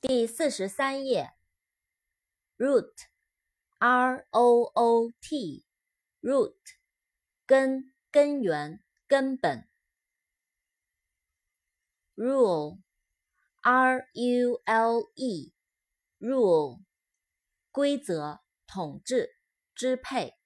[0.00, 1.34] 第四十三页
[2.56, 6.56] ，root，r o o t，root，
[7.44, 9.68] 根、根源、根本。
[12.16, 16.82] rule，r u l e，rule，
[17.70, 19.36] 规则、统治、
[19.74, 20.38] 支配。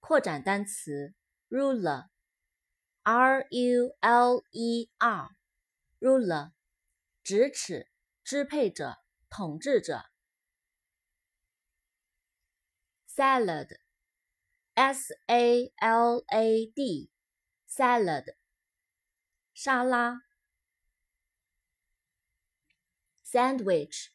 [0.00, 1.12] 扩展单词
[1.50, 6.52] ，ruler，r u l e r，ruler。
[7.22, 7.86] 直尺，
[8.24, 10.04] 支配者，统治者。
[13.14, 13.74] salad，s
[15.26, 18.36] a l a d，salad，
[19.52, 20.22] 沙拉。
[23.24, 24.10] sandwich，s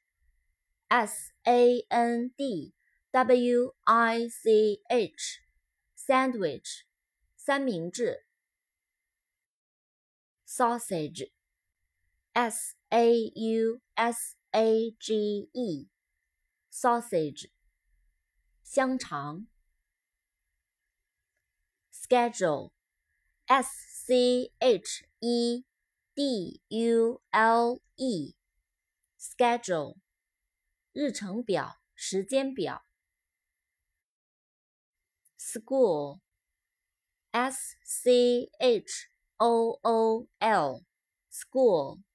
[1.44, 2.74] a n d
[3.12, 6.86] w i c h，sandwich，
[7.36, 8.26] 三明治。
[10.48, 11.28] sausage，s。
[12.90, 17.52] A u s a g e，sausage，
[18.64, 19.48] 香肠。
[21.92, 23.68] schedule，s
[24.06, 25.66] c h e
[26.16, 29.98] d u l e，schedule，
[30.94, 32.86] 日程表、时间表。
[35.38, 42.07] school，s c h o o l，school。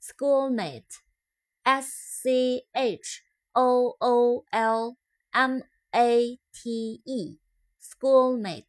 [0.02, 4.98] schoolmate，s c h o o l
[5.30, 5.62] m
[5.92, 8.66] a t e，schoolmate，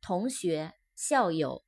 [0.00, 0.85] 同学。
[0.96, 1.62] 校友。